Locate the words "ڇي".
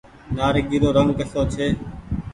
1.53-1.67